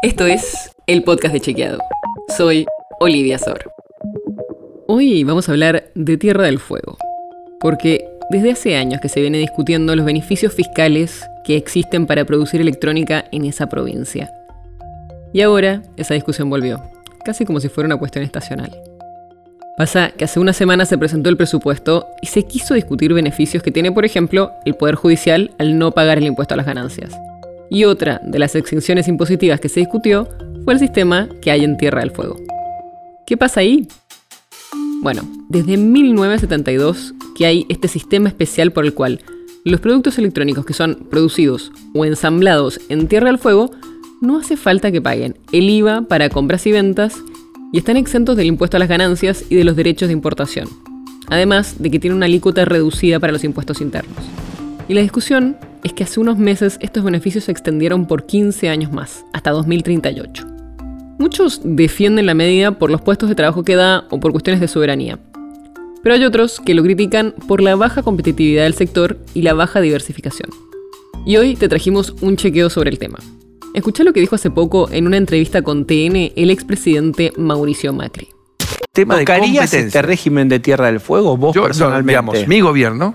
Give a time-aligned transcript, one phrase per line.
[0.00, 1.80] Esto es el podcast de Chequeado.
[2.36, 2.66] Soy
[3.00, 3.72] Olivia Sor.
[4.86, 6.96] Hoy vamos a hablar de Tierra del Fuego,
[7.58, 12.60] porque desde hace años que se viene discutiendo los beneficios fiscales que existen para producir
[12.60, 14.30] electrónica en esa provincia.
[15.32, 16.80] Y ahora esa discusión volvió,
[17.24, 18.70] casi como si fuera una cuestión estacional.
[19.76, 23.72] Pasa que hace una semana se presentó el presupuesto y se quiso discutir beneficios que
[23.72, 27.18] tiene, por ejemplo, el Poder Judicial al no pagar el impuesto a las ganancias.
[27.70, 30.28] Y otra de las exenciones impositivas que se discutió
[30.64, 32.36] fue el sistema que hay en Tierra del Fuego.
[33.26, 33.86] ¿Qué pasa ahí?
[35.02, 39.20] Bueno, desde 1972 que hay este sistema especial por el cual
[39.64, 43.70] los productos electrónicos que son producidos o ensamblados en Tierra del Fuego
[44.20, 47.16] no hace falta que paguen el IVA para compras y ventas
[47.72, 50.68] y están exentos del impuesto a las ganancias y de los derechos de importación,
[51.28, 54.16] además de que tienen una alícuota reducida para los impuestos internos.
[54.88, 58.92] Y la discusión es que hace unos meses estos beneficios se extendieron por 15 años
[58.92, 60.46] más, hasta 2038.
[61.18, 64.68] Muchos defienden la medida por los puestos de trabajo que da o por cuestiones de
[64.68, 65.18] soberanía,
[66.02, 69.80] pero hay otros que lo critican por la baja competitividad del sector y la baja
[69.80, 70.50] diversificación.
[71.26, 73.18] Y hoy te trajimos un chequeo sobre el tema.
[73.74, 78.28] Escucha lo que dijo hace poco en una entrevista con TN el expresidente Mauricio Macri.
[78.92, 79.24] ¿Tema de
[79.62, 82.10] este régimen de Tierra del Fuego vos personalmente?
[82.10, 83.14] digamos, mi gobierno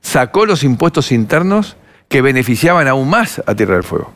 [0.00, 1.76] sacó los impuestos internos
[2.14, 4.14] que beneficiaban aún más a Tierra del Fuego.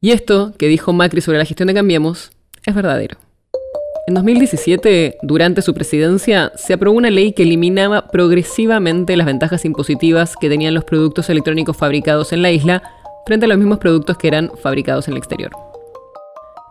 [0.00, 2.30] Y esto que dijo Macri sobre la gestión de Cambiemos
[2.64, 3.18] es verdadero.
[4.06, 10.36] En 2017, durante su presidencia, se aprobó una ley que eliminaba progresivamente las ventajas impositivas
[10.40, 12.82] que tenían los productos electrónicos fabricados en la isla
[13.26, 15.50] frente a los mismos productos que eran fabricados en el exterior.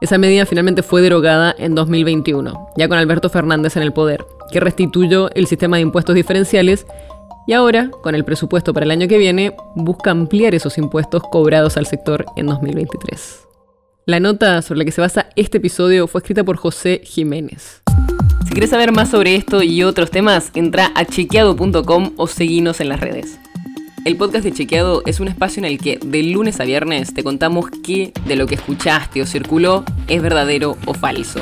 [0.02, 4.60] Esa medida finalmente fue derogada en 2021, ya con Alberto Fernández en el poder, que
[4.60, 6.88] restituyó el sistema de impuestos diferenciales
[7.46, 11.78] y ahora, con el presupuesto para el año que viene, busca ampliar esos impuestos cobrados
[11.78, 13.42] al sector en 2023.
[14.06, 17.82] La nota sobre la que se basa este episodio fue escrita por José Jiménez.
[18.46, 22.90] Si quieres saber más sobre esto y otros temas, entra a chequeado.com o seguinos en
[22.90, 23.40] las redes.
[24.06, 27.24] El podcast de Chequeado es un espacio en el que de lunes a viernes te
[27.24, 31.40] contamos qué de lo que escuchaste o circuló es verdadero o falso.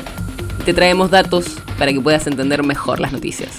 [0.64, 3.58] Te traemos datos para que puedas entender mejor las noticias.